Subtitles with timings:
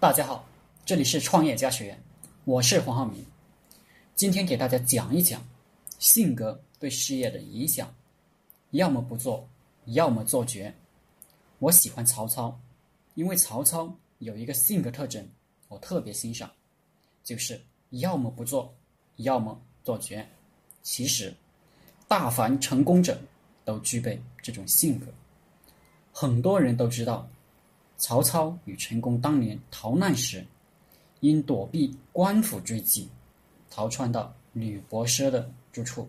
[0.00, 0.46] 大家好，
[0.84, 2.00] 这里是创业家学院，
[2.44, 3.26] 我是黄浩明。
[4.14, 5.44] 今天给大家讲一讲
[5.98, 7.92] 性格对事业的影响，
[8.70, 9.48] 要么不做，
[9.86, 10.72] 要么做绝。
[11.58, 12.56] 我喜欢曹操，
[13.14, 15.28] 因为曹操有一个性格特征，
[15.66, 16.48] 我特别欣赏，
[17.24, 17.60] 就是
[17.90, 18.72] 要么不做，
[19.16, 20.24] 要么做绝。
[20.80, 21.34] 其实，
[22.06, 23.20] 大凡成功者
[23.64, 25.06] 都具备这种性格。
[26.12, 27.28] 很多人都知道。
[27.98, 30.46] 曹操与陈宫当年逃难时，
[31.18, 33.10] 因躲避官府追击，
[33.68, 36.08] 逃窜到吕伯奢的住处，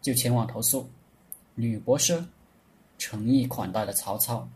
[0.00, 0.88] 就前往投宿。
[1.54, 2.24] 吕伯奢
[2.96, 4.48] 诚意款待了曹操，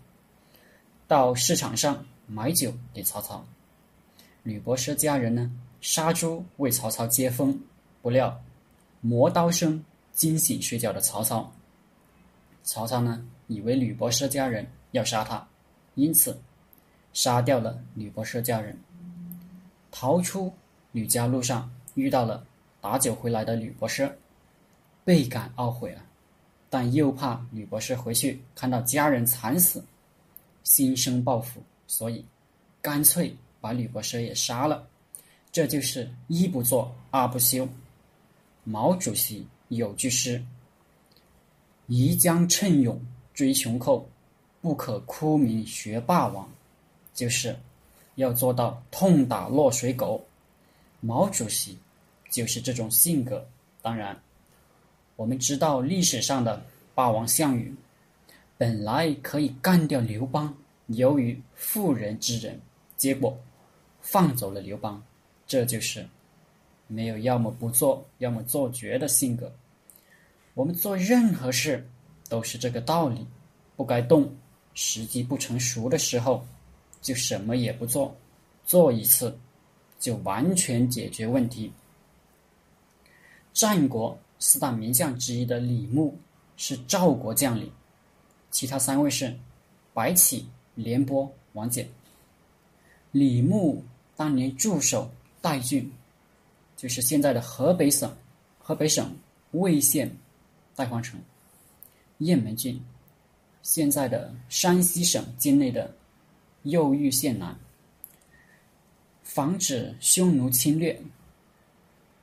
[1.06, 3.44] 到市场上买酒给曹操。
[4.42, 7.60] 吕伯奢家人呢，杀猪为曹操接风，
[8.00, 8.42] 不料
[9.02, 11.52] 磨刀声惊醒睡觉的曹操。
[12.62, 15.46] 曹操呢，以为吕伯奢家人要杀他。
[15.94, 16.38] 因此，
[17.12, 18.76] 杀掉了吕伯奢家人。
[19.90, 20.52] 逃出
[20.92, 22.44] 吕家路上，遇到了
[22.80, 24.10] 打酒回来的吕伯奢，
[25.04, 26.04] 倍感懊悔啊，
[26.68, 29.84] 但又怕吕伯奢回去看到家人惨死，
[30.64, 32.24] 心生报复，所以
[32.82, 34.86] 干脆把吕伯奢也杀了。
[35.52, 37.68] 这就是一不做二不休。
[38.64, 40.44] 毛主席有句诗
[41.86, 43.00] ：“宜将趁勇
[43.32, 44.08] 追穷寇。”
[44.64, 46.50] 不可哭名学霸王，
[47.12, 47.54] 就是
[48.14, 50.24] 要做到痛打落水狗。
[51.00, 51.76] 毛主席
[52.30, 53.46] 就是这种性格。
[53.82, 54.18] 当然，
[55.16, 57.74] 我们知道历史上的霸王项羽，
[58.56, 62.58] 本来可以干掉刘邦，由于妇人之仁，
[62.96, 63.38] 结果
[64.00, 65.02] 放走了刘邦。
[65.46, 66.08] 这就是
[66.86, 69.52] 没有要么不做，要么做绝的性格。
[70.54, 71.86] 我们做任何事
[72.30, 73.26] 都是这个道理，
[73.76, 74.34] 不该动。
[74.74, 76.44] 时机不成熟的时候，
[77.00, 78.14] 就什么也不做，
[78.66, 79.36] 做一次
[79.98, 81.72] 就完全解决问题。
[83.52, 86.18] 战国四大名将之一的李牧
[86.56, 87.70] 是赵国将领，
[88.50, 89.34] 其他三位是
[89.92, 91.86] 白起、廉颇、王翦。
[93.12, 93.82] 李牧
[94.16, 95.08] 当年驻守
[95.40, 95.90] 代郡，
[96.76, 98.12] 就是现在的河北省
[98.58, 99.16] 河北省
[99.52, 100.10] 魏县
[100.74, 101.20] 代荒城
[102.18, 102.80] 雁门郡。
[103.64, 105.90] 现在的山西省境内的
[106.64, 107.58] 右玉县南，
[109.22, 110.96] 防止匈奴侵略。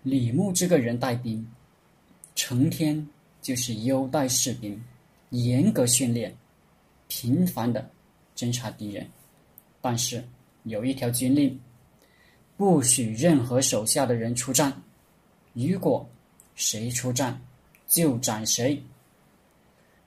[0.04, 1.46] 李牧这个人带兵，
[2.36, 3.06] 成天
[3.42, 4.80] 就是优待士兵，
[5.32, 6.32] 严格训练，
[7.08, 7.90] 频繁的
[8.36, 9.06] 侦察敌人。
[9.82, 10.24] 但是
[10.64, 11.60] 有一条军令，
[12.56, 14.72] 不许任何手下的人出战，
[15.54, 16.08] 如果
[16.54, 17.42] 谁出战，
[17.88, 18.80] 就斩谁。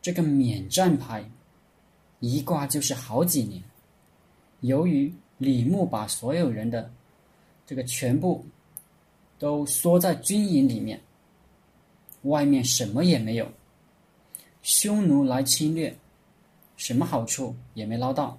[0.05, 1.27] 这个免战牌
[2.21, 3.63] 一挂就是好几年。
[4.61, 6.93] 由于李牧把所有人的
[7.65, 8.45] 这个全部
[9.39, 11.01] 都缩在军营里面，
[12.25, 13.51] 外面什么也没有，
[14.61, 15.97] 匈奴来侵略，
[16.77, 18.39] 什么好处也没捞到。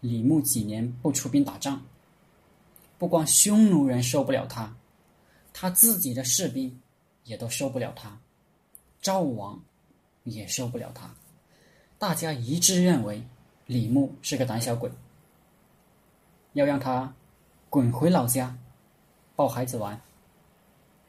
[0.00, 1.80] 李牧几年不出兵打仗，
[2.98, 4.76] 不光匈奴人受不了他，
[5.52, 6.76] 他自己的士兵
[7.22, 8.18] 也都受不了他。
[9.00, 9.62] 赵王。
[10.26, 11.10] 也受不了他，
[11.98, 13.22] 大家一致认为
[13.64, 14.90] 李牧是个胆小鬼，
[16.52, 17.14] 要让他
[17.70, 18.56] 滚回老家
[19.34, 19.98] 抱孩子玩。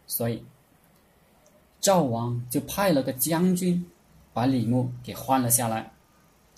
[0.06, 0.44] 所以
[1.82, 3.86] 赵王就派了个将军
[4.34, 5.92] 把李牧给换了下来。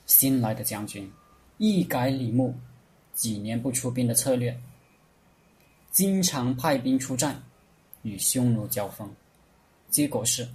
[0.06, 1.12] 新来的将军
[1.58, 2.56] 一改李牧
[3.14, 4.59] 几年不出兵的策略，
[5.92, 7.42] 经常派兵出战
[8.02, 9.08] 与匈奴交锋，
[9.90, 10.50] 结果是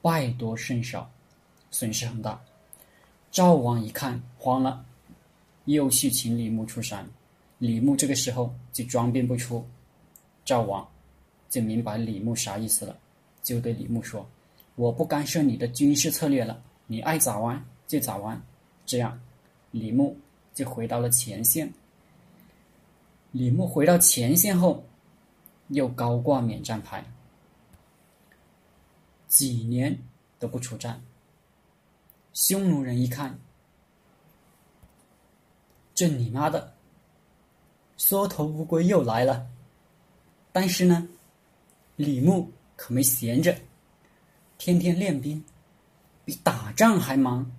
[0.00, 1.10] 败多胜少。
[1.70, 2.40] 损失很大，
[3.30, 4.84] 赵王一看慌了，
[5.66, 7.08] 又去请李牧出山。
[7.58, 9.66] 李牧这个时候就装病不出，
[10.44, 10.86] 赵王
[11.50, 12.96] 就明白李牧啥意思了，
[13.42, 14.24] 就对李牧说
[14.76, 18.40] ：“我不干涉你的军事策略了，你爱咋玩就咋玩。”
[18.86, 19.20] 这样，
[19.72, 20.16] 李牧
[20.54, 21.72] 就回到了前线。
[23.32, 24.82] 李牧回到前线后，
[25.68, 27.04] 又高挂免战牌，
[29.26, 29.98] 几年
[30.38, 31.02] 都不出战。
[32.32, 33.38] 匈奴人一看，
[35.94, 36.74] 这你妈的，
[37.96, 39.46] 缩头乌龟又来了。
[40.52, 41.08] 但是呢，
[41.96, 43.56] 李牧可没闲着，
[44.56, 45.44] 天天练兵，
[46.24, 47.50] 比打仗还忙。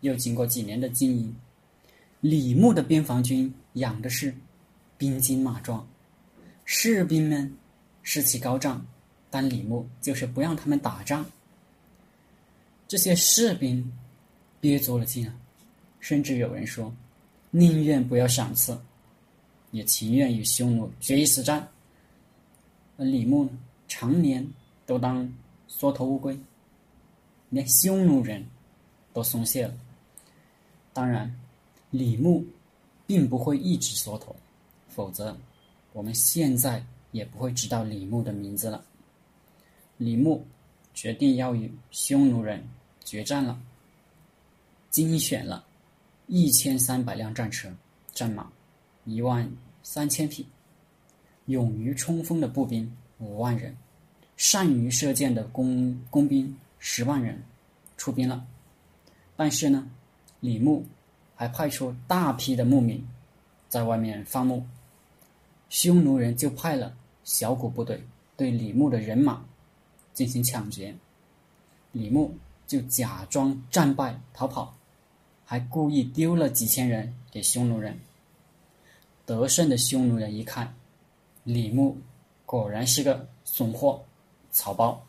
[0.00, 1.34] 又经过几年的经营，
[2.20, 4.34] 李牧的边防军养的是
[4.98, 5.88] 兵精马壮，
[6.64, 7.56] 士兵们
[8.02, 8.86] 士气高涨，
[9.30, 11.24] 但李牧就是不让他们打仗。
[12.88, 13.92] 这些士兵
[14.60, 15.34] 憋足了劲啊，
[15.98, 16.94] 甚至有人说，
[17.50, 18.78] 宁愿不要赏赐，
[19.72, 21.68] 也情愿与匈奴决一死战。
[22.96, 23.48] 而李牧
[23.88, 24.46] 常年
[24.86, 25.30] 都当
[25.66, 26.38] 缩头乌龟，
[27.50, 28.46] 连匈奴人
[29.12, 29.74] 都松懈了。
[30.92, 31.34] 当然，
[31.90, 32.44] 李牧
[33.06, 34.34] 并不会一直缩头，
[34.88, 35.36] 否则
[35.92, 38.84] 我们现在也不会知道李牧的名字了。
[39.98, 40.46] 李牧
[40.96, 42.66] 决定要与匈奴人
[43.04, 43.60] 决战了，
[44.90, 45.62] 精选了
[46.26, 47.70] 一千三百辆战车、
[48.14, 48.50] 战马，
[49.04, 49.46] 一万
[49.82, 50.46] 三千匹，
[51.44, 53.76] 勇于冲锋的步兵五万人，
[54.38, 57.42] 善于射箭的弓弓兵十万人
[57.98, 58.44] 出兵了。
[59.36, 59.86] 但是呢？
[60.40, 60.84] 李牧
[61.34, 63.06] 还派出大批的牧民
[63.68, 64.64] 在外面放牧，
[65.68, 68.02] 匈奴人就派了小股部队
[68.34, 69.44] 对李牧的人马
[70.16, 70.96] 进行抢劫，
[71.92, 72.34] 李牧
[72.66, 74.74] 就假装战败逃跑，
[75.44, 78.00] 还故意丢了几千人给匈奴人。
[79.26, 80.74] 得胜的匈奴人一看，
[81.44, 81.98] 李牧
[82.46, 84.02] 果然是个怂货、
[84.50, 85.04] 草包，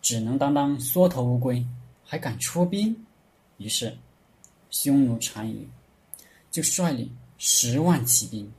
[0.00, 1.62] 只能当当缩头乌龟，
[2.02, 2.96] 还敢出兵。
[3.58, 3.94] 于是，
[4.70, 5.68] 匈奴单于
[6.50, 8.50] 就率领十万骑兵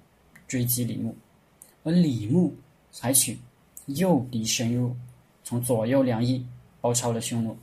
[0.48, 1.16] 追击李牧，
[1.84, 2.56] 而李牧
[2.92, 3.40] 采取
[3.88, 4.96] 诱敌深入，
[5.44, 6.46] 从左右两翼
[6.80, 7.58] 包抄了匈奴。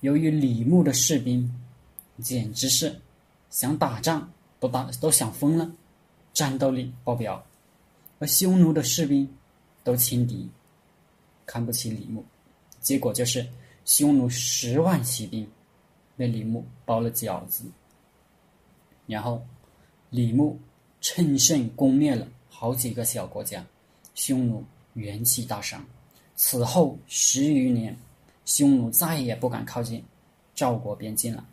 [0.00, 1.52] 由于李牧的士兵
[2.22, 2.98] 简直是
[3.50, 4.30] 想打仗
[4.60, 5.70] 都打都想疯了，
[6.32, 7.44] 战斗力爆表，
[8.18, 9.28] 而匈奴的士兵
[9.84, 10.48] 都轻敌，
[11.44, 12.24] 看不起李牧，
[12.80, 13.46] 结果就是
[13.84, 15.46] 匈奴十万骑兵。
[16.16, 17.62] 被李牧包了饺子，
[19.06, 19.40] 然后
[20.10, 20.58] 李牧
[21.00, 23.64] 趁胜攻灭了好几个小国家，
[24.16, 24.64] 匈奴
[24.98, 25.82] 元气大伤。
[26.34, 27.96] 此后十余年，
[28.44, 30.02] 匈奴再也不敢靠近
[30.54, 31.46] 赵国边境了。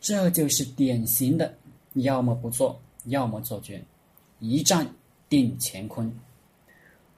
[0.00, 1.52] 这就是典型的
[1.94, 3.82] 要么不做，要么做绝，
[4.38, 4.86] 一战
[5.28, 6.12] 定乾坤。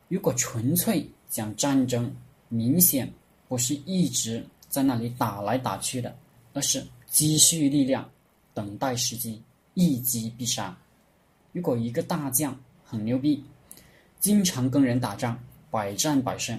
[0.09, 2.15] 如果纯粹讲战争，
[2.49, 3.13] 明显
[3.49, 4.45] 不是一直。
[4.69, 6.13] 在那里打来打去的，
[6.53, 8.11] 而是积蓄力量，
[8.53, 9.41] 等待时机，
[9.75, 10.77] 一击必杀。
[11.53, 13.45] 如果一个大将很牛逼，
[14.25, 15.39] 经常跟人打仗，
[15.71, 16.59] 百战百胜，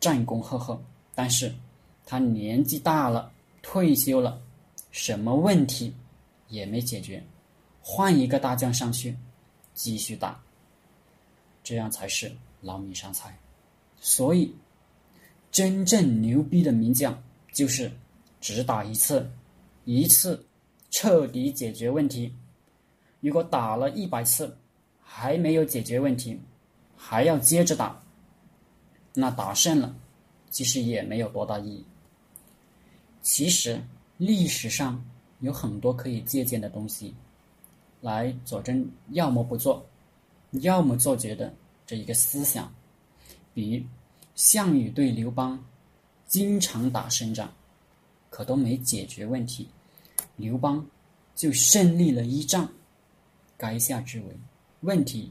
[0.00, 0.82] 战功赫赫，
[1.14, 1.54] 但是
[2.06, 3.30] 他年纪大了，
[3.60, 4.40] 退休了，
[4.90, 5.94] 什么问题
[6.48, 7.22] 也没解决，
[7.82, 9.14] 换一个大将上去，
[9.74, 10.40] 继续打，
[11.62, 12.32] 这样才是
[12.62, 13.38] 劳民伤财。
[14.00, 14.50] 所以，
[15.50, 17.22] 真正牛逼的名将。
[17.52, 17.92] 就是
[18.40, 19.30] 只打一次，
[19.84, 20.42] 一次
[20.88, 22.34] 彻底解决问题。
[23.20, 24.56] 如果打了一百次
[25.02, 26.40] 还没有解决问题，
[27.04, 28.00] 还要接着打，
[29.12, 29.92] 那打胜了
[30.50, 31.84] 其实也没有多大意义。
[33.22, 33.82] 其实
[34.18, 35.04] 历史上
[35.40, 37.12] 有很多可以借鉴的东西，
[38.00, 39.84] 来佐证要么不做，
[40.52, 41.52] 要么做绝的
[41.84, 42.72] 这一个思想。
[43.52, 43.84] 比如
[44.36, 45.58] 项羽对刘邦。
[46.28, 47.52] 经常打胜仗，
[48.30, 49.68] 可都没解决问题，
[50.36, 50.82] 刘邦
[51.36, 52.66] 就胜利了一仗，
[53.58, 54.26] 垓下之围，
[54.80, 55.30] 问题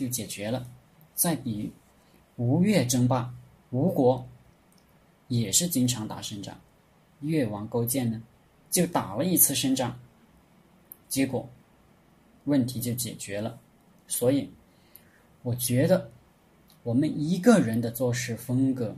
[0.00, 0.66] 就解决了。
[1.14, 1.72] 再比
[2.36, 3.34] 吴越争霸，
[3.70, 4.26] 吴国
[5.28, 6.58] 也是经常打胜仗，
[7.20, 8.22] 越王勾践呢
[8.70, 9.98] 就打了一次胜仗，
[11.08, 11.48] 结果
[12.44, 13.58] 问题就解决了。
[14.08, 14.50] 所以
[15.42, 16.10] 我觉得
[16.82, 18.96] 我们一个人的做事风格。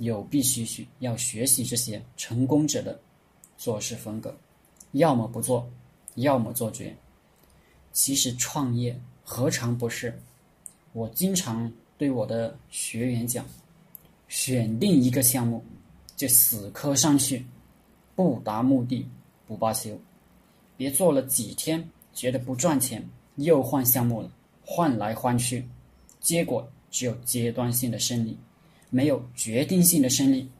[0.00, 3.00] 有必须需要学习这些成功者的
[3.56, 4.32] 做事风格，
[4.92, 5.68] 要么不做，
[6.14, 6.96] 要么做绝。
[7.92, 8.96] 其实创业
[9.30, 10.18] 何尝不是？
[10.94, 13.44] 我经常对我的学员讲：
[14.26, 15.62] 选定一个项目
[16.16, 17.44] 就死磕上去，
[18.16, 19.06] 不达目的
[19.46, 19.90] 不罢休。
[20.78, 23.06] 别做了几天觉得不赚钱，
[23.36, 24.30] 又换项目了，
[24.64, 25.62] 换来换去，
[26.20, 28.34] 结果只有阶段性的胜利。
[28.88, 30.50] 没有决定性的胜利。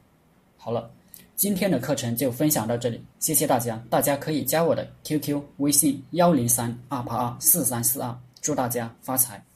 [0.58, 0.90] 好了，
[1.36, 3.82] 今天的课程就分享到这里，谢谢大家。
[3.88, 9.47] 大家可以加我的 QQ 微信幺零三二八二四三四二，祝大家发财。